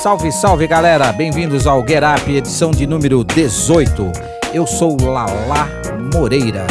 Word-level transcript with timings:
Salve, 0.00 0.32
salve 0.32 0.66
galera! 0.66 1.12
Bem-vindos 1.12 1.66
ao 1.66 1.86
Get 1.86 2.02
Up, 2.02 2.34
edição 2.34 2.70
de 2.70 2.86
número 2.86 3.22
18. 3.22 4.10
Eu 4.54 4.66
sou 4.66 4.96
Lala 4.98 5.68
Moreira. 6.14 6.66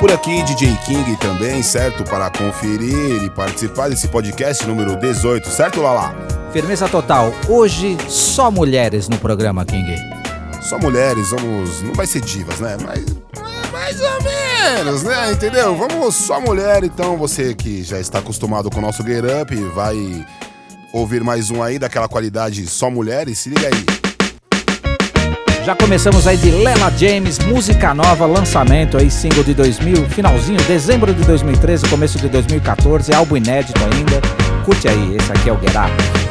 Por 0.00 0.10
aqui, 0.10 0.42
DJ 0.42 0.76
King 0.84 1.16
também, 1.18 1.62
certo? 1.62 2.02
Para 2.02 2.28
conferir 2.30 3.22
e 3.22 3.30
participar 3.30 3.90
desse 3.90 4.08
podcast 4.08 4.66
número 4.66 4.96
18, 4.96 5.48
certo, 5.50 5.82
Lala? 5.82 6.12
Firmeza 6.52 6.88
total. 6.88 7.32
Hoje, 7.48 7.96
só 8.08 8.50
mulheres 8.50 9.08
no 9.08 9.16
programa, 9.16 9.64
King. 9.64 9.94
Só 10.62 10.80
mulheres, 10.80 11.30
vamos. 11.30 11.80
Não 11.82 11.94
vai 11.94 12.08
ser 12.08 12.22
divas, 12.22 12.58
né? 12.58 12.76
Mas. 12.84 13.04
Mais 13.70 14.00
ou 14.00 14.20
menos, 14.20 15.04
né? 15.04 15.30
Entendeu? 15.30 15.76
Vamos 15.76 16.16
só 16.16 16.40
mulher, 16.40 16.82
então 16.82 17.16
você 17.16 17.54
que 17.54 17.84
já 17.84 18.00
está 18.00 18.18
acostumado 18.18 18.68
com 18.68 18.78
o 18.78 18.82
nosso 18.82 19.04
Get 19.04 19.24
Up, 19.24 19.54
vai 19.76 20.26
ouvir 20.94 21.24
mais 21.24 21.50
um 21.50 21.60
aí 21.60 21.76
daquela 21.76 22.08
qualidade 22.08 22.64
só 22.68 22.88
mulheres, 22.88 23.40
se 23.40 23.48
liga 23.48 23.66
aí. 23.66 23.84
Já 25.64 25.74
começamos 25.74 26.26
aí 26.26 26.36
de 26.36 26.50
Lela 26.50 26.90
James, 26.96 27.38
música 27.40 27.92
nova, 27.92 28.26
lançamento 28.26 28.96
aí, 28.96 29.10
single 29.10 29.42
de 29.42 29.54
2000, 29.54 30.08
finalzinho, 30.10 30.62
dezembro 30.68 31.12
de 31.12 31.24
2013, 31.24 31.88
começo 31.88 32.18
de 32.18 32.28
2014, 32.28 33.12
álbum 33.12 33.36
inédito 33.36 33.80
ainda. 33.82 34.20
Curte 34.64 34.86
aí, 34.86 35.16
esse 35.16 35.32
aqui 35.32 35.48
é 35.48 35.52
o 35.52 35.60
Get 35.60 35.70
Up. 35.70 36.23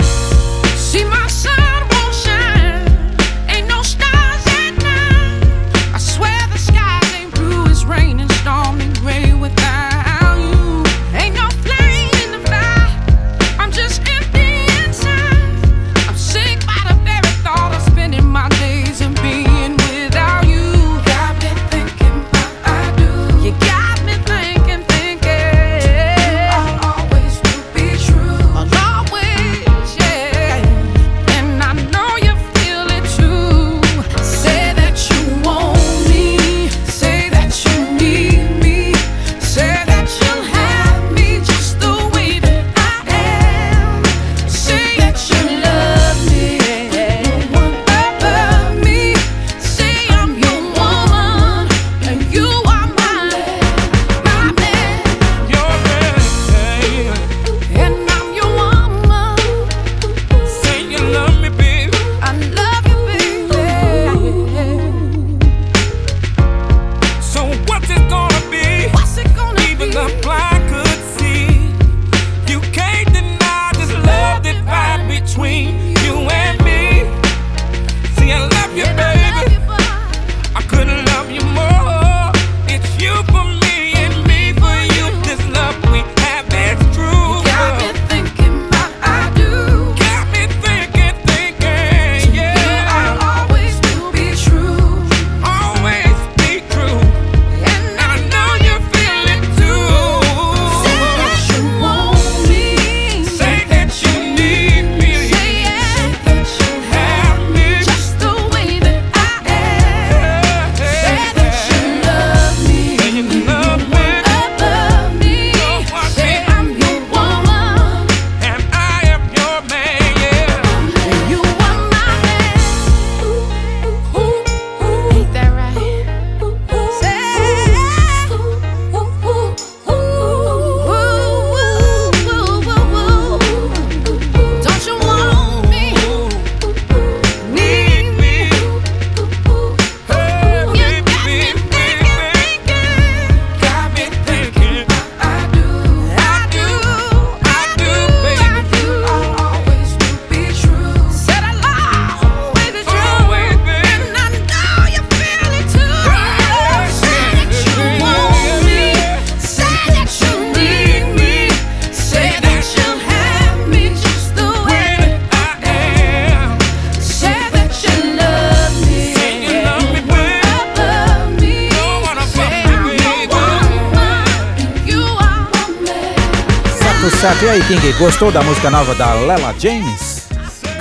Certo. 177.23 177.45
E 177.45 177.49
aí, 177.49 177.63
King, 177.63 177.93
gostou 177.93 178.33
da 178.33 178.43
música 178.43 178.69
nova 178.69 178.93
da 178.95 179.13
Lela 179.13 179.55
James? 179.57 180.27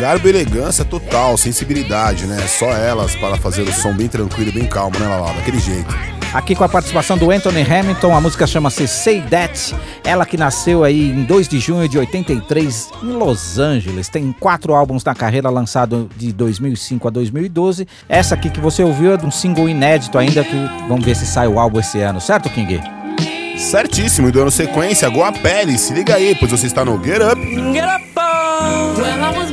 Garbo 0.00 0.26
e 0.26 0.30
elegância 0.30 0.84
total, 0.84 1.36
sensibilidade, 1.36 2.26
né? 2.26 2.36
Só 2.48 2.68
elas 2.68 3.14
para 3.14 3.36
fazer 3.36 3.62
o 3.62 3.72
som 3.72 3.94
bem 3.94 4.08
tranquilo 4.08 4.48
e 4.48 4.52
bem 4.52 4.66
calmo, 4.66 4.98
né, 4.98 5.06
Lala? 5.06 5.32
Daquele 5.34 5.60
jeito. 5.60 5.94
Aqui 6.34 6.56
com 6.56 6.64
a 6.64 6.68
participação 6.68 7.16
do 7.16 7.30
Anthony 7.30 7.62
Hamilton, 7.62 8.16
a 8.16 8.20
música 8.20 8.44
chama-se 8.44 8.88
Say 8.88 9.22
That. 9.30 9.72
Ela 10.02 10.26
que 10.26 10.36
nasceu 10.36 10.82
aí 10.82 11.10
em 11.10 11.22
2 11.22 11.46
de 11.46 11.60
junho 11.60 11.88
de 11.88 11.96
83 11.96 12.90
em 13.04 13.12
Los 13.12 13.60
Angeles. 13.60 14.08
Tem 14.08 14.32
quatro 14.32 14.74
álbuns 14.74 15.04
na 15.04 15.14
carreira, 15.14 15.48
lançado 15.48 16.10
de 16.16 16.32
2005 16.32 17.06
a 17.06 17.10
2012. 17.12 17.86
Essa 18.08 18.34
aqui 18.34 18.50
que 18.50 18.58
você 18.58 18.82
ouviu 18.82 19.14
é 19.14 19.16
de 19.16 19.24
um 19.24 19.30
single 19.30 19.68
inédito 19.68 20.18
ainda, 20.18 20.42
que 20.42 20.56
vamos 20.88 21.04
ver 21.04 21.14
se 21.14 21.24
sai 21.24 21.46
o 21.46 21.60
álbum 21.60 21.78
esse 21.78 22.00
ano, 22.00 22.20
certo, 22.20 22.50
King? 22.50 22.80
Certíssimo, 23.70 24.28
e 24.28 24.32
dando 24.32 24.50
sequência, 24.50 25.08
Goa 25.08 25.32
Pele, 25.32 25.78
se 25.78 25.94
liga 25.94 26.16
aí, 26.16 26.34
pois 26.38 26.50
você 26.50 26.66
está 26.66 26.84
no 26.84 27.02
Get 27.02 27.22
Up. 27.22 27.40
Get 27.72 27.84
up, 27.84 28.04
oh. 28.16 29.51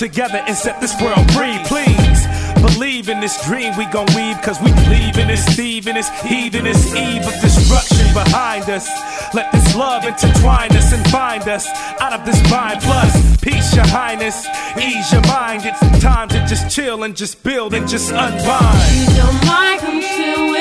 Together 0.00 0.42
and 0.48 0.56
set 0.56 0.80
this 0.80 0.98
world 1.02 1.30
free. 1.32 1.58
Please 1.66 2.24
believe 2.72 3.10
in 3.10 3.20
this 3.20 3.36
dream 3.46 3.76
we 3.76 3.84
gon' 3.92 4.06
weave, 4.16 4.40
cause 4.40 4.58
we 4.62 4.72
believe 4.72 5.18
in 5.18 5.28
this 5.28 5.44
thief 5.54 5.86
and 5.86 5.96
this 5.98 6.08
heathen, 6.22 6.64
this 6.64 6.94
eve 6.94 7.22
of 7.22 7.38
destruction 7.42 8.06
behind 8.14 8.64
us. 8.70 8.88
Let 9.34 9.52
this 9.52 9.76
love 9.76 10.06
intertwine 10.06 10.74
us 10.74 10.94
and 10.94 11.06
find 11.10 11.46
us 11.46 11.68
out 12.00 12.14
of 12.14 12.24
this 12.24 12.40
bind. 12.50 12.80
Plus, 12.80 13.36
peace 13.42 13.76
your 13.76 13.86
highness, 13.86 14.46
ease 14.80 15.12
your 15.12 15.22
mind. 15.26 15.62
It's 15.66 15.80
time 16.02 16.30
to 16.30 16.38
just 16.46 16.74
chill 16.74 17.02
and 17.02 17.14
just 17.14 17.44
build 17.44 17.74
and 17.74 17.86
just 17.86 18.10
unbind. 18.10 18.80
Ease 18.96 19.16
your 19.18 19.32
mind, 19.44 19.80
come 19.80 20.00
chill 20.00 20.50
with 20.50 20.59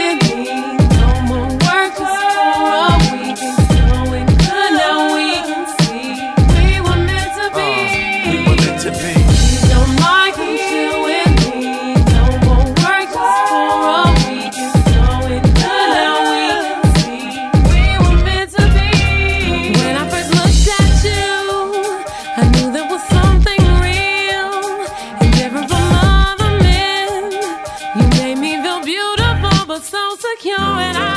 secure, 30.19 30.59
and 30.59 30.97
I 30.97 31.08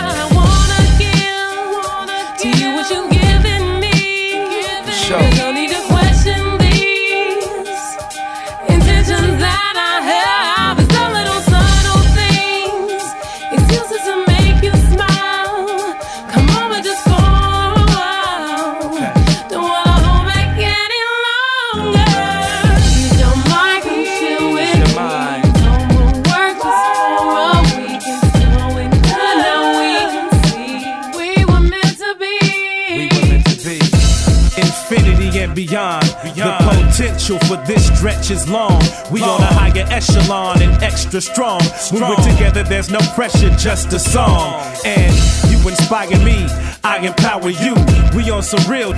for 37.30 37.56
this 37.66 37.86
stretch 37.86 38.32
is 38.32 38.48
long. 38.48 38.82
We 39.12 39.22
on 39.22 39.40
a 39.40 39.46
higher 39.46 39.86
echelon 39.90 40.60
and 40.60 40.82
extra 40.82 41.20
strong. 41.20 41.60
When 41.92 42.02
we're 42.02 42.16
together, 42.16 42.64
there's 42.64 42.90
no 42.90 42.98
pressure, 43.14 43.50
just 43.50 43.92
a 43.92 43.98
song. 44.00 44.60
And 44.84 45.14
you 45.48 45.56
inspire 45.68 46.18
me, 46.24 46.46
I 46.82 46.98
empower 46.98 47.50
you. 47.50 47.74
We 48.16 48.28
on 48.30 48.42
some 48.42 48.68
real, 48.68 48.92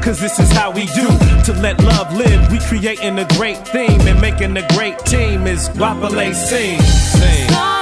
cause 0.00 0.18
this 0.18 0.38
is 0.38 0.50
how 0.52 0.70
we 0.70 0.86
do. 0.86 1.06
To 1.44 1.52
let 1.60 1.78
love 1.84 2.16
live, 2.16 2.50
we 2.50 2.60
creating 2.60 3.18
a 3.18 3.26
great 3.36 3.68
theme 3.68 4.00
and 4.00 4.20
making 4.22 4.56
a 4.56 4.66
great 4.68 4.98
team 5.00 5.46
is 5.46 5.68
Wapale 5.70 6.34
sing. 6.34 6.80
Sing. 6.80 7.75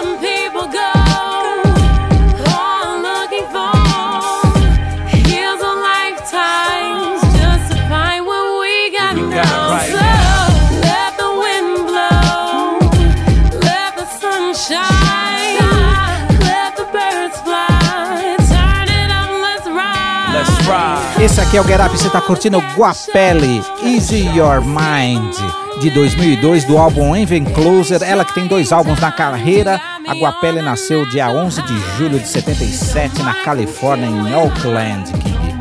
Esse 21.24 21.40
aqui 21.40 21.56
é 21.56 21.60
o 21.62 21.64
Get 21.66 21.80
Up, 21.80 21.96
você 21.96 22.10
tá 22.10 22.20
curtindo 22.20 22.62
Guapelli, 22.76 23.62
Easy 23.82 24.26
Your 24.36 24.60
Mind, 24.60 25.34
de 25.80 25.88
2002, 25.88 26.64
do 26.64 26.76
álbum 26.76 27.16
Even 27.16 27.46
Closer. 27.46 28.02
Ela 28.02 28.26
que 28.26 28.34
tem 28.34 28.46
dois 28.46 28.70
álbuns 28.70 29.00
na 29.00 29.10
carreira. 29.10 29.80
A 30.06 30.12
Guapelli 30.12 30.60
nasceu 30.60 31.08
dia 31.08 31.30
11 31.30 31.62
de 31.62 31.80
julho 31.96 32.18
de 32.18 32.28
77 32.28 33.22
na 33.22 33.32
Califórnia, 33.36 34.06
em 34.06 34.34
Oakland, 34.34 35.10
King. 35.12 35.56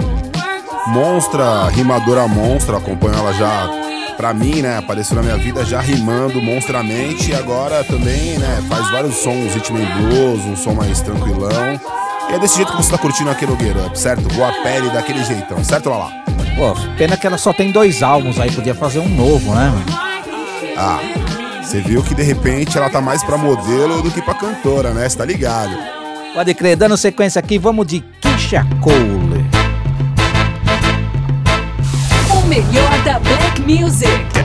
Monstra, 0.87 1.69
rimadora 1.69 2.27
monstra, 2.27 2.75
acompanho 2.75 3.15
ela 3.15 3.31
já, 3.31 3.69
pra 4.17 4.33
mim, 4.33 4.61
né, 4.61 4.79
apareceu 4.79 5.15
na 5.15 5.23
minha 5.23 5.37
vida 5.37 5.63
já 5.63 5.79
rimando 5.79 6.41
monstramente 6.41 7.31
e 7.31 7.35
agora 7.35 7.85
também, 7.85 8.37
né, 8.37 8.61
faz 8.67 8.91
vários 8.91 9.15
sons, 9.15 9.53
ritmo 9.53 9.77
and 9.77 10.09
blues, 10.09 10.43
um 10.43 10.57
som 10.57 10.73
mais 10.73 10.99
tranquilão. 10.99 11.79
E 12.29 12.33
é 12.33 12.39
desse 12.39 12.55
jeito 12.55 12.71
que 12.71 12.77
você 12.77 12.91
tá 12.91 12.97
curtindo 12.97 13.29
aqui 13.29 13.45
no 13.45 13.57
Get 13.59 13.75
Up, 13.85 13.97
certo? 13.97 14.21
Boa 14.33 14.51
pele 14.63 14.89
daquele 14.89 15.23
jeitão, 15.23 15.63
certo, 15.63 15.89
Lala? 15.89 16.11
Pô, 16.55 16.73
pena 16.97 17.17
que 17.17 17.25
ela 17.27 17.37
só 17.37 17.51
tem 17.53 17.71
dois 17.71 18.01
álbuns 18.03 18.39
aí, 18.39 18.51
podia 18.51 18.75
fazer 18.75 18.99
um 18.99 19.09
novo, 19.09 19.53
né? 19.53 19.69
mano? 19.69 19.85
Ah, 20.77 20.99
você 21.61 21.79
viu 21.81 22.03
que 22.03 22.13
de 22.15 22.23
repente 22.23 22.77
ela 22.77 22.89
tá 22.89 23.01
mais 23.01 23.23
pra 23.23 23.37
modelo 23.37 24.01
do 24.01 24.11
que 24.11 24.21
pra 24.21 24.33
cantora, 24.33 24.91
né? 24.91 25.07
Você 25.07 25.17
tá 25.17 25.25
ligado? 25.25 25.75
Pode 26.33 26.53
crer, 26.53 26.75
dando 26.75 26.97
sequência 26.97 27.39
aqui, 27.39 27.57
vamos 27.57 27.85
de 27.85 27.99
Kisha 28.21 28.65
Cole. 28.81 29.45
O 32.35 32.47
melhor 32.47 33.03
da 33.03 33.19
Black 33.19 33.61
Music. 33.61 34.42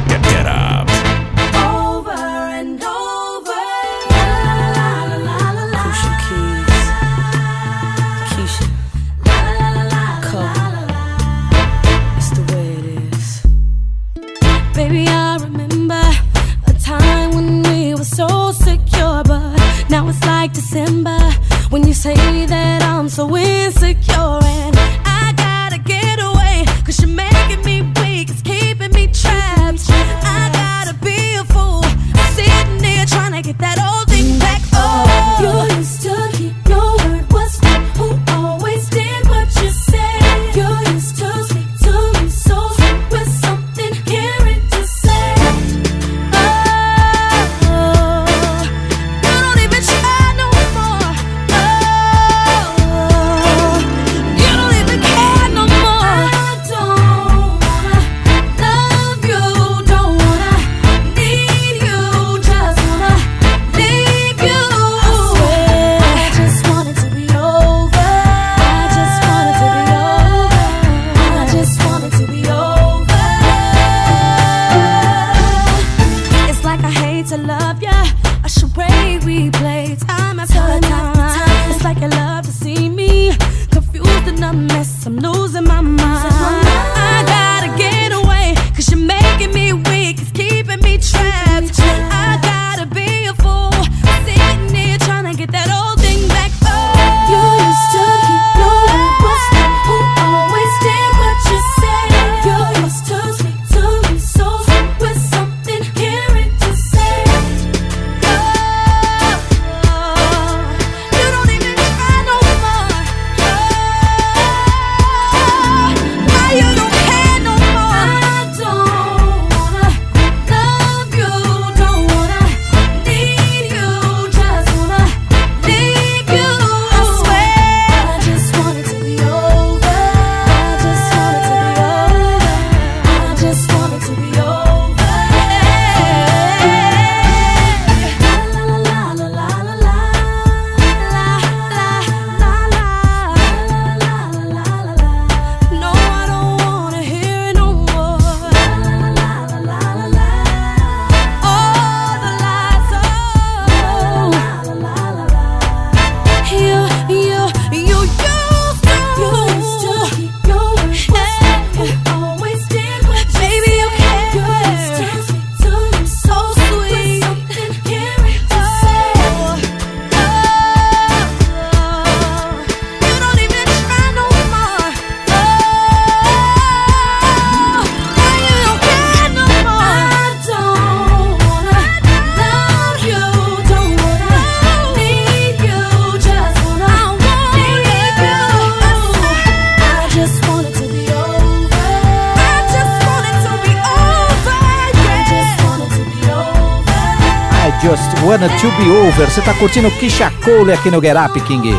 Wanna 198.38 198.48
To 198.60 198.70
Be 198.70 198.88
Over. 198.88 199.28
Você 199.28 199.40
tá 199.40 199.52
curtindo 199.54 199.90
Kisha 199.90 200.32
Cole 200.44 200.72
aqui 200.72 200.92
no 200.92 201.00
Get 201.02 201.16
Up, 201.16 201.40
King. 201.40 201.74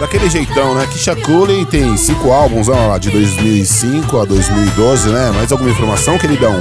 Daquele 0.00 0.28
jeitão, 0.28 0.74
né? 0.74 0.84
Kisha 0.90 1.14
Cole 1.14 1.64
tem 1.64 1.96
cinco 1.96 2.32
álbuns, 2.32 2.68
olha 2.68 2.88
lá, 2.88 2.98
de 2.98 3.08
2005 3.08 4.18
a 4.18 4.24
2012, 4.24 5.10
né? 5.10 5.30
Mais 5.32 5.52
alguma 5.52 5.70
informação, 5.70 6.18
queridão? 6.18 6.56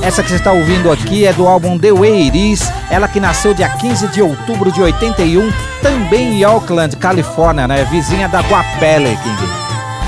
Essa 0.00 0.22
que 0.22 0.30
você 0.30 0.36
está 0.36 0.52
ouvindo 0.52 0.90
aqui 0.90 1.26
é 1.26 1.32
do 1.34 1.46
álbum 1.46 1.78
The 1.78 1.92
Way 1.92 2.22
It 2.22 2.52
Is, 2.52 2.72
ela 2.88 3.06
que 3.06 3.20
nasceu 3.20 3.52
dia 3.52 3.68
15 3.68 4.08
de 4.08 4.22
outubro 4.22 4.72
de 4.72 4.80
81, 4.80 5.52
também 5.82 6.40
em 6.40 6.46
Oakland, 6.46 6.96
Califórnia, 6.96 7.68
né? 7.68 7.84
Vizinha 7.90 8.30
da 8.30 8.40
Guapele, 8.40 9.18
King. 9.22 9.52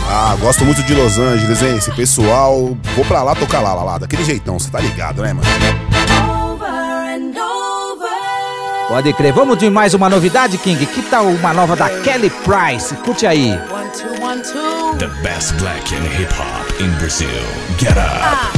Ah, 0.08 0.34
gosto 0.40 0.64
muito 0.64 0.82
de 0.82 0.94
Los 0.94 1.18
Angeles, 1.18 1.60
hein? 1.60 1.76
Esse 1.76 1.90
pessoal, 1.90 2.74
vou 2.94 3.04
pra 3.04 3.22
lá 3.22 3.34
tocar 3.34 3.60
lá, 3.60 3.74
lá, 3.74 3.82
lá. 3.82 3.98
Daquele 3.98 4.24
jeitão, 4.24 4.58
você 4.58 4.70
tá 4.70 4.80
ligado, 4.80 5.20
né, 5.20 5.34
mano? 5.34 5.46
Pode 8.88 9.12
crer. 9.14 9.32
Vamos 9.32 9.58
de 9.58 9.68
mais 9.68 9.94
uma 9.94 10.08
novidade, 10.08 10.58
King. 10.58 10.86
Que 10.86 11.02
tal 11.02 11.26
uma 11.26 11.52
nova 11.52 11.74
da 11.74 11.88
Kelly 12.02 12.30
Price? 12.30 12.94
Curte 12.96 13.26
aí. 13.26 13.50
One, 13.50 13.90
two, 13.90 14.22
one, 14.22 14.42
two. 14.42 14.96
The 14.98 15.08
best 15.22 15.54
black 15.58 15.92
and 15.94 16.04
hip 16.04 16.32
hop 16.32 16.80
in 16.80 16.90
Brazil. 16.98 17.28
Get 17.78 17.96
up. 17.96 17.98
Ah, 17.98 18.52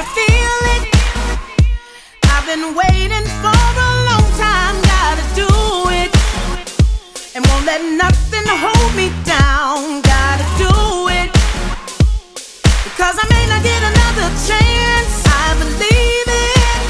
reveal 0.00 0.58
it. 0.76 0.82
I've 2.32 2.46
been 2.46 2.74
waiting 2.74 3.26
for 3.42 3.64
a 3.88 3.92
long 4.08 4.26
time. 4.40 4.76
Gotta 4.92 5.24
do 5.42 5.50
it. 6.00 6.10
And 7.34 7.44
won't 7.48 7.66
let 7.66 7.82
nothing 8.04 8.46
hold 8.64 8.92
me 9.00 9.12
down. 9.36 10.00
Gotta 10.00 10.46
do 10.64 10.72
it. 11.18 11.30
Because 12.86 13.16
I 13.22 13.26
may 13.34 13.44
not 13.52 13.62
get 13.70 13.80
another 13.92 14.28
chance. 14.48 15.12
I 15.42 15.46
believe 15.62 16.28
it. 16.48 16.88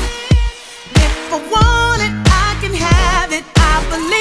If 1.07 1.15
I 1.35 1.39
want 1.55 2.01
it, 2.07 2.15
I 2.45 2.49
can 2.63 2.75
have 2.75 3.33
it. 3.33 3.45
I 3.57 3.75
believe 3.91 4.20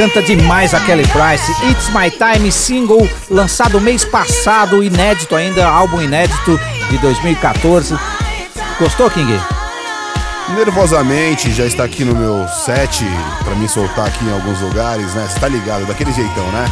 canta 0.00 0.22
demais 0.22 0.72
a 0.72 0.80
Kelly 0.80 1.06
Price. 1.08 1.52
It's 1.70 1.90
My 1.90 2.10
Time 2.10 2.50
single 2.50 3.06
lançado 3.28 3.78
mês 3.78 4.02
passado, 4.02 4.82
inédito 4.82 5.36
ainda, 5.36 5.68
álbum 5.68 6.00
inédito 6.00 6.58
de 6.88 6.96
2014. 6.96 7.94
Gostou, 8.78 9.10
King? 9.10 9.38
Nervosamente, 10.56 11.52
já 11.52 11.66
está 11.66 11.84
aqui 11.84 12.02
no 12.02 12.14
meu 12.16 12.48
set 12.48 13.04
pra 13.44 13.54
me 13.54 13.68
soltar 13.68 14.06
aqui 14.06 14.24
em 14.24 14.32
alguns 14.32 14.58
lugares, 14.62 15.12
né? 15.12 15.28
Você 15.28 15.38
tá 15.38 15.48
ligado, 15.48 15.84
daquele 15.84 16.14
jeitão, 16.14 16.50
né? 16.50 16.64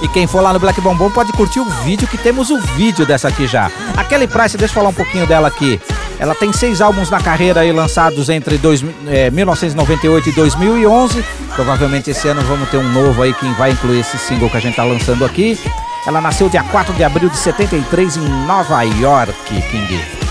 E 0.00 0.08
quem 0.08 0.26
for 0.26 0.40
lá 0.40 0.54
no 0.54 0.58
Black 0.58 0.80
Bombom 0.80 1.10
pode 1.10 1.30
curtir 1.32 1.60
o 1.60 1.68
vídeo, 1.84 2.08
que 2.08 2.16
temos 2.16 2.48
o 2.48 2.58
vídeo 2.58 3.04
dessa 3.04 3.28
aqui 3.28 3.46
já. 3.46 3.70
A 3.94 4.02
Kelly 4.02 4.26
Price, 4.26 4.56
deixa 4.56 4.72
eu 4.72 4.76
falar 4.76 4.88
um 4.88 4.94
pouquinho 4.94 5.26
dela 5.26 5.48
aqui. 5.48 5.78
Ela 6.18 6.34
tem 6.34 6.50
seis 6.54 6.80
álbuns 6.80 7.10
na 7.10 7.20
carreira 7.20 7.60
aí 7.60 7.70
lançados 7.70 8.30
entre 8.30 8.56
dois, 8.56 8.82
eh, 9.08 9.30
1998 9.30 10.30
e 10.30 10.32
2011. 10.32 11.22
Provavelmente 11.54 12.10
esse 12.10 12.26
ano 12.28 12.42
vamos 12.42 12.68
ter 12.70 12.78
um 12.78 12.92
novo 12.92 13.22
aí 13.22 13.34
que 13.34 13.46
vai 13.54 13.72
incluir 13.72 14.00
esse 14.00 14.18
single 14.18 14.48
que 14.48 14.56
a 14.56 14.60
gente 14.60 14.76
tá 14.76 14.84
lançando 14.84 15.24
aqui. 15.24 15.58
Ela 16.06 16.20
nasceu 16.20 16.48
dia 16.48 16.62
4 16.64 16.94
de 16.94 17.04
abril 17.04 17.28
de 17.28 17.36
73 17.36 18.16
em 18.16 18.28
Nova 18.46 18.82
York, 18.82 19.34
King. 19.70 20.22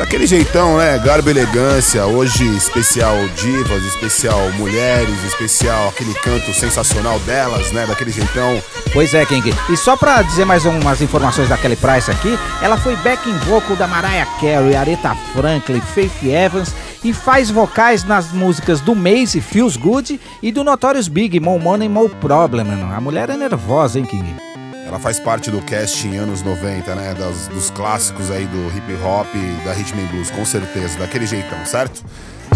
Daquele 0.00 0.26
jeitão, 0.26 0.78
né? 0.78 0.98
Garbo 0.98 1.28
elegância. 1.28 2.06
Hoje, 2.06 2.46
especial 2.56 3.14
divas, 3.36 3.84
especial 3.84 4.50
mulheres, 4.52 5.22
especial 5.24 5.88
aquele 5.88 6.14
canto 6.14 6.54
sensacional 6.54 7.18
delas, 7.20 7.70
né? 7.70 7.84
Daquele 7.86 8.10
jeitão. 8.10 8.62
Pois 8.94 9.12
é, 9.12 9.26
King. 9.26 9.54
E 9.68 9.76
só 9.76 9.98
pra 9.98 10.22
dizer 10.22 10.46
mais 10.46 10.64
umas 10.64 11.02
informações 11.02 11.50
da 11.50 11.58
Kelly 11.58 11.76
Price 11.76 12.10
aqui, 12.10 12.38
ela 12.62 12.78
foi 12.78 12.96
backing 12.96 13.36
vocal 13.40 13.76
da 13.76 13.86
Mariah 13.86 14.26
Carey, 14.40 14.74
Aretha 14.74 15.14
Franklin, 15.34 15.82
Faith 15.82 16.24
Evans 16.24 16.74
e 17.02 17.12
faz 17.12 17.50
vocais 17.50 18.04
nas 18.04 18.32
músicas 18.32 18.80
do 18.80 18.94
Maze, 18.94 19.40
Feels 19.40 19.76
Good 19.76 20.20
e 20.42 20.52
do 20.52 20.62
Notorious 20.62 21.08
Big, 21.08 21.38
More 21.40 21.62
Money, 21.62 21.88
More 21.88 22.12
Problem. 22.16 22.64
mano. 22.64 22.92
A 22.94 23.00
mulher 23.00 23.30
é 23.30 23.36
nervosa, 23.36 23.98
hein, 23.98 24.04
King? 24.04 24.36
Ela 24.86 24.98
faz 24.98 25.20
parte 25.20 25.50
do 25.50 25.62
casting 25.62 26.16
anos 26.16 26.42
90, 26.42 26.94
né? 26.96 27.14
Das, 27.14 27.46
dos 27.46 27.70
clássicos 27.70 28.30
aí 28.30 28.44
do 28.44 28.76
hip 28.76 28.92
hop 29.04 29.28
da 29.64 29.72
rhythm 29.72 30.00
and 30.00 30.06
blues, 30.08 30.30
com 30.30 30.44
certeza. 30.44 30.98
Daquele 30.98 31.26
jeitão, 31.26 31.64
certo? 31.64 32.04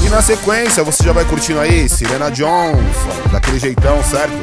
E 0.05 0.09
na 0.09 0.21
sequência, 0.21 0.83
você 0.83 1.05
já 1.05 1.13
vai 1.13 1.25
curtindo 1.25 1.61
aí 1.61 1.89
Serena 1.89 2.31
Jones, 2.31 2.97
daquele 3.31 3.61
jeitão, 3.61 4.03
certo? 4.03 4.35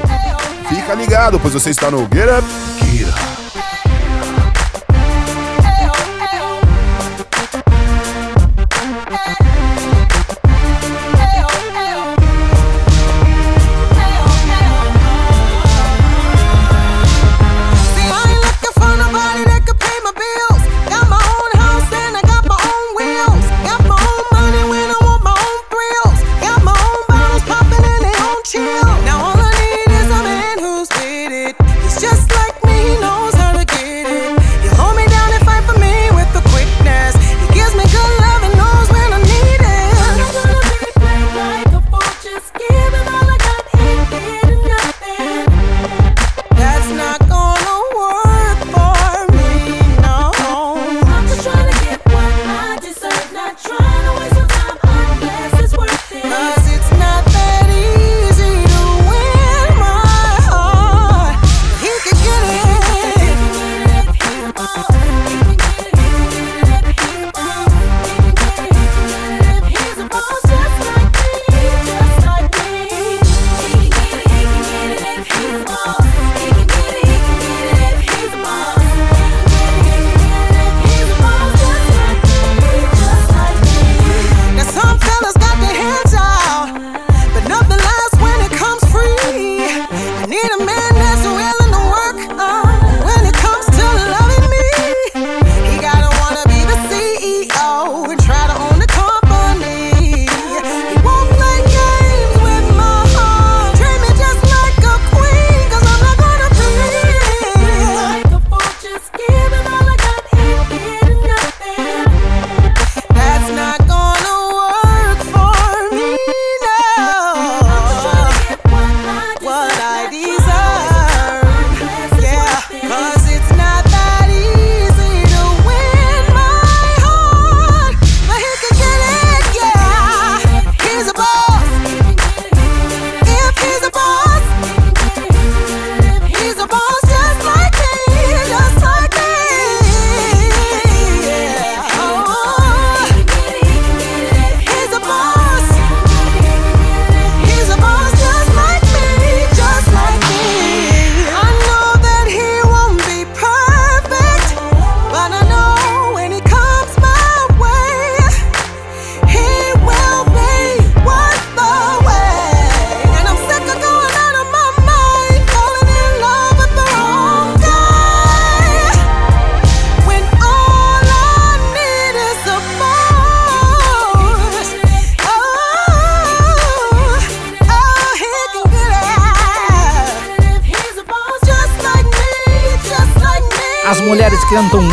Fica 0.70 0.94
ligado, 0.94 1.38
pois 1.40 1.54
você 1.54 1.70
está 1.70 1.92
no 1.92 2.08
Get 2.14 2.30
Up, 2.30 2.48
Get 2.96 3.08
Up. 3.10 3.41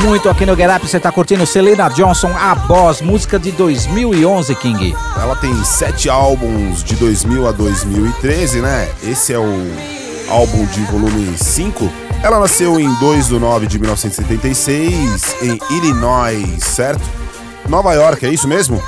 Muito 0.08 0.28
aqui 0.30 0.46
no 0.46 0.56
Get 0.56 0.70
Up. 0.74 0.86
Você 0.88 0.98
tá 0.98 1.12
curtindo 1.12 1.44
Selena 1.46 1.88
Johnson, 1.90 2.30
A 2.34 2.54
Boss, 2.54 3.02
música 3.02 3.38
de 3.38 3.52
2011, 3.52 4.54
King. 4.54 4.94
Ela 5.20 5.36
tem 5.36 5.54
sete 5.62 6.08
álbuns 6.08 6.82
de 6.82 6.94
2000 6.96 7.46
a 7.46 7.52
2013, 7.52 8.62
né? 8.62 8.88
Esse 9.02 9.34
é 9.34 9.38
o 9.38 9.70
álbum 10.30 10.64
de 10.66 10.80
volume 10.84 11.36
5. 11.36 11.90
Ela 12.22 12.40
nasceu 12.40 12.80
em 12.80 12.92
2 12.94 13.28
de 13.28 13.38
9 13.38 13.66
de 13.66 13.78
1976 13.78 15.36
em 15.42 15.58
Illinois, 15.76 16.64
certo? 16.64 17.02
Nova 17.68 17.92
York, 17.92 18.24
é 18.24 18.30
isso 18.32 18.48
mesmo? 18.48 18.82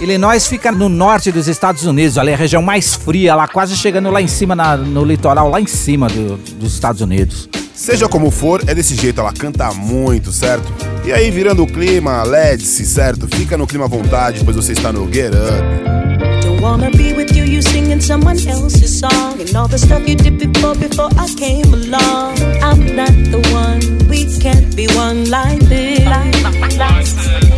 Illinois 0.00 0.46
fica 0.46 0.70
no 0.72 0.88
norte 0.88 1.30
dos 1.32 1.46
Estados 1.48 1.84
Unidos, 1.84 2.18
ali 2.18 2.30
é 2.30 2.34
a 2.34 2.36
região 2.36 2.62
mais 2.62 2.94
fria, 2.94 3.34
lá 3.34 3.46
quase 3.48 3.76
chegando 3.76 4.10
lá 4.10 4.20
em 4.20 4.28
cima, 4.28 4.54
na- 4.54 4.76
no 4.76 5.04
litoral, 5.04 5.48
lá 5.48 5.60
em 5.60 5.66
cima 5.66 6.08
do- 6.08 6.36
dos 6.36 6.74
Estados 6.74 7.00
Unidos. 7.00 7.48
Seja 7.78 8.08
como 8.08 8.32
for, 8.32 8.64
é 8.66 8.74
desse 8.74 8.96
jeito, 8.96 9.20
ela 9.20 9.32
canta 9.32 9.72
muito, 9.72 10.32
certo? 10.32 10.66
E 11.06 11.12
aí, 11.12 11.30
virando 11.30 11.62
o 11.62 11.66
clima, 11.66 12.24
LED-se, 12.24 12.84
certo? 12.84 13.28
Fica 13.28 13.56
no 13.56 13.68
clima 13.68 13.84
à 13.84 13.88
vontade, 13.88 14.44
pois 14.44 14.56
você 14.56 14.72
está 14.72 14.92
no 14.92 15.10
Get 15.10 15.32
Up. 15.32 16.60
Wanna 16.60 16.90
be 16.90 17.12
with 17.12 17.36
you, 17.36 17.44
you 17.44 17.62
singing 17.62 18.00
someone 18.00 18.36
else's 18.48 18.98
song. 18.98 19.40
And 19.40 19.56
all 19.56 19.68
the 19.68 19.78
stuff 19.78 20.02
you 20.08 20.16
did 20.16 20.38
before, 20.38 20.74
before 20.74 21.08
I 21.16 21.28
came 21.36 21.72
along. 21.72 22.36
I'm 22.60 22.96
not 22.96 23.14
the 23.30 23.38
one, 23.54 24.08
we 24.08 24.26
can't 24.40 24.74
be 24.74 24.88
one 24.88 25.30
like 25.30 25.60
this. 25.68 26.00
I 26.04 27.57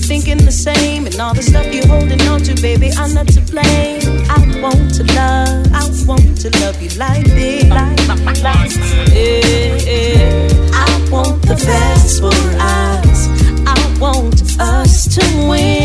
be 0.00 0.06
thinking 0.06 0.38
the 0.38 0.52
same. 0.52 1.06
And 1.06 1.18
all 1.20 1.34
the 1.34 1.42
stuff 1.42 1.66
you're 1.72 1.86
holding 1.86 2.20
on 2.28 2.40
to, 2.42 2.54
baby, 2.60 2.90
I'm 2.96 3.14
not 3.14 3.28
to 3.28 3.40
blame. 3.40 4.02
I 4.28 4.60
want 4.60 4.94
to 4.96 5.04
love, 5.14 5.66
I 5.72 5.82
want 6.06 6.40
to 6.42 6.50
love 6.60 6.80
you 6.82 6.90
like 6.98 7.24
this. 7.24 7.64
Yeah, 9.12 9.76
yeah. 9.86 10.48
I 10.72 11.08
want 11.10 11.42
the 11.42 11.54
best 11.54 12.20
for 12.20 12.36
us. 12.60 13.28
I 13.66 13.98
want 13.98 14.42
us 14.60 15.14
to 15.14 15.48
win. 15.48 15.75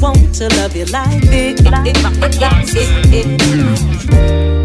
Want 0.00 0.34
to 0.34 0.48
love 0.56 0.74
you 0.74 0.86
like 0.86 1.20
this. 1.22 1.60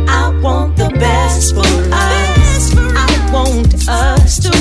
I 0.08 0.40
want 0.42 0.78
the 0.78 0.90
best 0.98 1.54
for 1.54 1.66
us. 1.92 2.76
I 2.78 3.32
want 3.34 3.88
us 3.88 4.40
to 4.40 4.55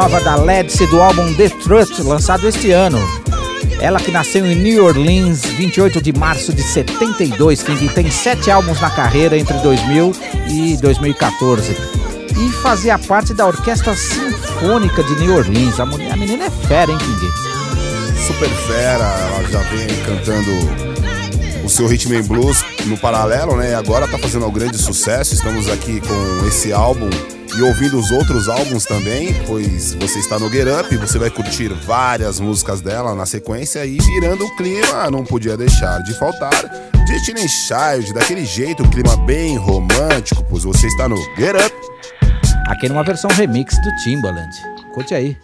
nova 0.00 0.18
da 0.20 0.34
Ledse 0.34 0.86
do 0.86 0.98
álbum 1.02 1.34
The 1.34 1.50
Truth, 1.50 1.98
lançado 1.98 2.48
este 2.48 2.70
ano. 2.70 2.98
Ela 3.78 4.00
que 4.00 4.10
nasceu 4.10 4.46
em 4.46 4.54
New 4.54 4.82
Orleans, 4.82 5.44
28 5.44 6.00
de 6.00 6.10
março 6.14 6.54
de 6.54 6.62
72, 6.62 7.62
que 7.62 7.88
tem 7.90 8.10
sete 8.10 8.50
álbuns 8.50 8.80
na 8.80 8.88
carreira 8.88 9.36
entre 9.36 9.58
2000 9.58 10.12
e 10.48 10.78
2014. 10.78 11.76
E 12.34 12.52
fazia 12.62 12.98
parte 12.98 13.34
da 13.34 13.46
Orquestra 13.46 13.94
Sinfônica 13.94 15.02
de 15.02 15.16
New 15.16 15.36
Orleans. 15.36 15.78
A, 15.78 15.84
menina 15.84 16.46
é 16.46 16.50
fera, 16.66 16.90
hein, 16.90 16.96
King? 16.96 18.26
Super 18.26 18.48
fera, 18.48 19.04
ela 19.04 19.50
já 19.50 19.60
vem 19.64 19.86
cantando 20.06 20.89
seu 21.80 21.86
Rhythm 21.86 22.12
and 22.14 22.26
Blues 22.26 22.62
no 22.86 22.98
paralelo, 22.98 23.56
né? 23.56 23.70
E 23.70 23.74
agora 23.74 24.06
tá 24.06 24.18
fazendo 24.18 24.46
um 24.46 24.52
grande 24.52 24.76
sucesso. 24.76 25.32
Estamos 25.32 25.66
aqui 25.70 25.98
com 26.00 26.46
esse 26.46 26.74
álbum 26.74 27.08
e 27.56 27.62
ouvindo 27.62 27.98
os 27.98 28.10
outros 28.10 28.50
álbuns 28.50 28.84
também, 28.84 29.34
pois 29.46 29.94
você 29.94 30.18
está 30.18 30.38
no 30.38 30.50
Get 30.50 30.66
Up, 30.68 30.94
você 30.98 31.18
vai 31.18 31.30
curtir 31.30 31.68
várias 31.68 32.38
músicas 32.38 32.82
dela 32.82 33.14
na 33.14 33.24
sequência 33.24 33.84
e 33.86 33.96
virando 33.96 34.44
o 34.44 34.56
clima, 34.56 35.10
não 35.10 35.24
podia 35.24 35.56
deixar 35.56 36.02
de 36.02 36.12
faltar 36.18 36.52
Destiny 37.06 37.48
Child, 37.48 38.12
daquele 38.12 38.44
jeito, 38.44 38.86
clima 38.90 39.16
bem 39.16 39.56
romântico, 39.56 40.44
pois 40.50 40.64
você 40.64 40.86
está 40.86 41.08
no 41.08 41.16
Get 41.36 41.56
Up. 41.56 41.74
Aqui 42.68 42.90
numa 42.90 43.02
versão 43.02 43.30
remix 43.30 43.74
do 43.82 43.96
Timbaland. 44.04 44.50
Curte 44.92 45.14
aí. 45.14 45.36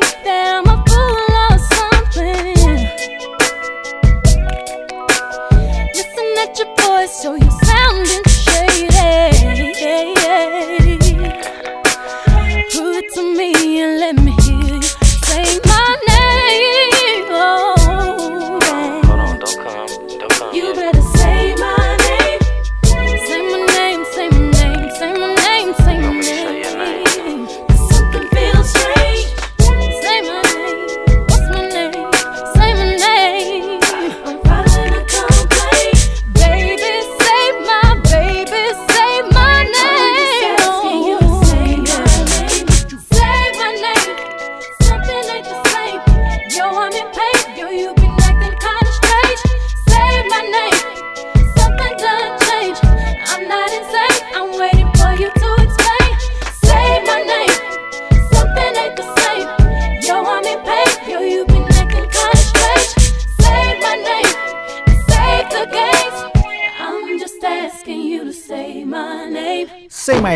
think 0.00 0.22
that 0.24 0.31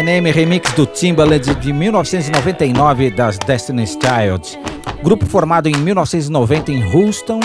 Remix 0.06 0.72
do 0.72 0.86
Timbaland 0.86 1.52
de 1.56 1.72
1999 1.72 3.10
das 3.10 3.38
Destiny's 3.38 3.90
Child. 3.90 4.56
Grupo 5.02 5.26
formado 5.26 5.68
em 5.68 5.76
1990 5.76 6.70
em 6.70 6.84
Houston, 6.94 7.40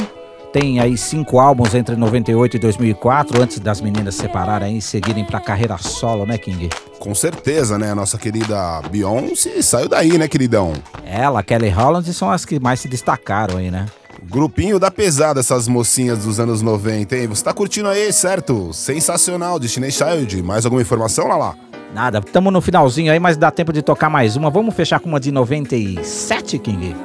tem 0.53 0.79
aí 0.79 0.95
cinco 0.95 1.39
álbuns 1.39 1.73
entre 1.73 1.95
98 1.95 2.57
e 2.57 2.59
2004, 2.59 3.41
antes 3.41 3.59
das 3.59 3.81
meninas 3.81 4.13
separarem 4.13 4.77
e 4.77 4.81
seguirem 4.81 5.25
para 5.25 5.39
carreira 5.39 5.75
solo, 5.79 6.23
né, 6.23 6.37
King? 6.37 6.69
Com 6.99 7.15
certeza, 7.15 7.79
né? 7.79 7.91
A 7.91 7.95
nossa 7.95 8.19
querida 8.19 8.79
Beyoncé 8.91 9.59
saiu 9.63 9.89
daí, 9.89 10.19
né, 10.19 10.27
queridão? 10.27 10.73
Ela, 11.03 11.41
Kelly 11.41 11.69
Holland, 11.69 12.13
são 12.13 12.29
as 12.29 12.45
que 12.45 12.59
mais 12.59 12.79
se 12.79 12.87
destacaram 12.87 13.57
aí, 13.57 13.71
né? 13.71 13.87
Grupinho 14.29 14.77
da 14.77 14.91
pesada, 14.91 15.39
essas 15.39 15.67
mocinhas 15.67 16.25
dos 16.25 16.39
anos 16.39 16.61
90, 16.61 17.17
hein? 17.17 17.27
Você 17.27 17.43
tá 17.43 17.53
curtindo 17.53 17.89
aí, 17.89 18.13
certo? 18.13 18.71
Sensacional, 18.71 19.57
Destiny 19.57 19.91
Child. 19.91 20.43
Mais 20.43 20.63
alguma 20.63 20.81
informação, 20.81 21.27
lá 21.27 21.37
lá? 21.37 21.55
Nada, 21.93 22.19
estamos 22.25 22.53
no 22.53 22.61
finalzinho 22.61 23.11
aí, 23.11 23.19
mas 23.19 23.35
dá 23.35 23.51
tempo 23.51 23.73
de 23.73 23.81
tocar 23.81 24.09
mais 24.09 24.35
uma. 24.37 24.49
Vamos 24.49 24.73
fechar 24.73 24.99
com 24.99 25.09
uma 25.09 25.19
de 25.19 25.31
97, 25.31 26.57
King? 26.57 26.95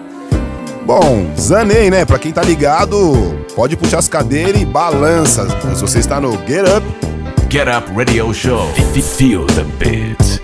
Bom, 0.84 1.26
Zanei, 1.36 1.90
né? 1.90 2.04
Pra 2.04 2.18
quem 2.18 2.32
tá 2.32 2.42
ligado, 2.42 2.96
pode 3.56 3.76
puxar 3.76 3.98
as 3.98 4.08
cadeiras 4.08 4.62
e 4.62 4.64
balança. 4.64 5.46
Se 5.74 5.80
você 5.82 5.98
está 5.98 6.20
no 6.20 6.32
Get 6.46 6.64
Up. 6.68 6.86
Get 7.50 7.66
Up 7.66 7.92
Radio 7.96 8.32
Show. 8.32 8.68
Feel 9.16 9.44
the 9.46 9.64
beat. 9.78 10.35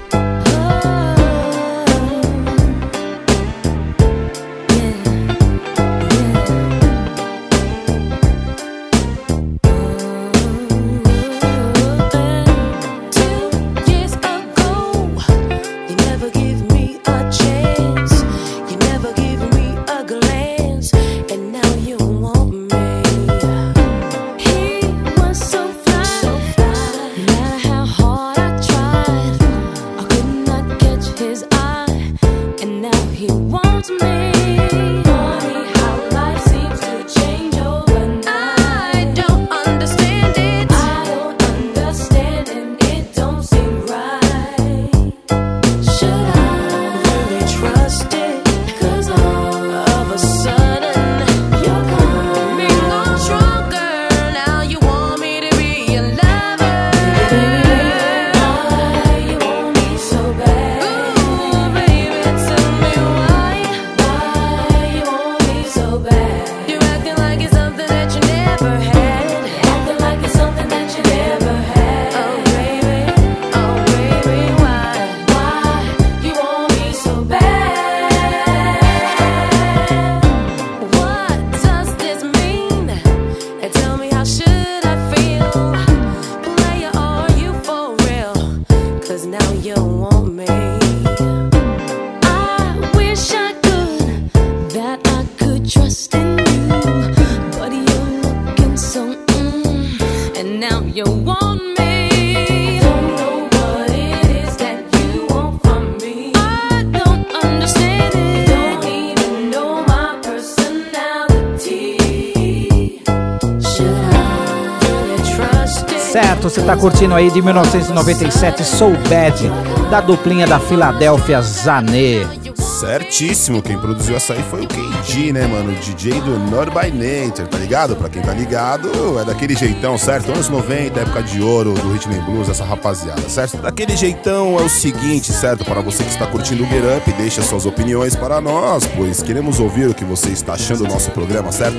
Certo, 116.42 116.54
você 116.54 116.62
tá 116.62 116.76
curtindo 116.76 117.14
aí 117.14 117.30
de 117.30 117.40
1997 117.40 118.64
Soul 118.64 118.96
Bad, 119.08 119.48
da 119.88 120.00
duplinha 120.00 120.44
da 120.44 120.58
Filadélfia 120.58 121.40
Zané. 121.40 122.41
Certíssimo, 122.82 123.62
quem 123.62 123.78
produziu 123.78 124.16
essa 124.16 124.32
aí 124.32 124.42
foi 124.50 124.62
o 124.62 124.66
KG, 124.66 125.32
né, 125.32 125.46
mano? 125.46 125.72
DJ 125.72 126.20
do 126.20 126.36
Nord 126.50 126.72
by 126.72 126.90
Nature, 126.90 127.46
tá 127.48 127.56
ligado? 127.56 127.94
Pra 127.94 128.08
quem 128.08 128.20
tá 128.20 128.34
ligado, 128.34 128.90
é 129.20 129.24
daquele 129.24 129.54
jeitão, 129.54 129.96
certo? 129.96 130.32
Anos 130.32 130.48
90, 130.48 130.98
época 130.98 131.22
de 131.22 131.40
ouro 131.40 131.74
do 131.74 131.92
Rhythm 131.92 132.20
Blues, 132.24 132.48
essa 132.48 132.64
rapaziada, 132.64 133.22
certo? 133.28 133.58
Daquele 133.58 133.96
jeitão 133.96 134.58
é 134.58 134.62
o 134.62 134.68
seguinte, 134.68 135.32
certo? 135.32 135.64
Para 135.64 135.80
você 135.80 136.02
que 136.02 136.10
está 136.10 136.26
curtindo 136.26 136.64
o 136.64 136.66
Get 136.66 136.82
Up, 136.82 137.12
deixa 137.12 137.40
suas 137.40 137.66
opiniões 137.66 138.16
para 138.16 138.40
nós, 138.40 138.84
pois 138.96 139.22
queremos 139.22 139.60
ouvir 139.60 139.88
o 139.88 139.94
que 139.94 140.04
você 140.04 140.30
está 140.30 140.54
achando 140.54 140.78
do 140.78 140.88
nosso 140.88 141.12
programa, 141.12 141.52
certo? 141.52 141.78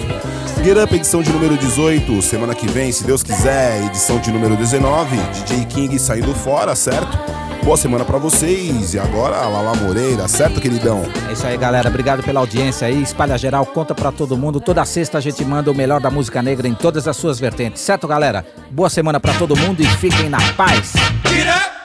Get 0.63 0.78
Up, 0.78 0.96
edição 0.96 1.22
de 1.22 1.34
número 1.34 1.58
18, 1.58 2.22
semana 2.22 2.56
que 2.56 2.66
vem, 2.66 2.94
se 2.94 3.04
Deus 3.04 3.22
quiser, 3.22 3.84
edição 3.88 4.20
de 4.20 4.32
número 4.32 4.56
19, 4.56 5.18
DJ 5.18 5.66
King 5.66 6.00
saindo 6.00 6.34
fora, 6.34 6.74
certo? 6.78 7.42
Boa 7.63 7.78
semana 7.78 8.04
pra 8.04 8.17
vocês. 8.17 8.93
E 8.93 8.99
agora, 8.99 9.38
a 9.38 9.47
Lala 9.47 9.73
Moreira, 9.76 10.28
certo, 10.28 10.60
queridão? 10.60 11.02
É 11.30 11.32
isso 11.32 11.47
aí, 11.47 11.58
galera. 11.58 11.88
Obrigado 11.88 12.21
pela 12.21 12.41
audiência 12.41 12.86
aí. 12.88 13.02
Espalha 13.02 13.38
geral, 13.38 13.65
conta 13.65 13.95
pra 13.95 14.12
todo 14.12 14.38
mundo. 14.38 14.60
Toda 14.60 14.84
sexta 14.84 15.17
a 15.17 15.21
gente 15.21 15.43
manda 15.45 15.71
o 15.71 15.76
melhor 15.76 16.02
da 16.02 16.10
música 16.10 16.41
negra 16.41 16.67
em 16.67 16.73
todas 16.73 17.08
as 17.08 17.15
suas 17.15 17.39
vertentes. 17.39 17.82
Certo, 17.82 18.06
galera? 18.06 18.45
Boa 18.69 18.89
semana 18.89 19.17
pra 19.19 19.34
todo 19.36 19.56
mundo 19.56 19.82
e 19.82 19.86
fiquem 19.86 20.30
na 20.30 20.39
paz. 20.54 20.93
Up! 20.95 21.83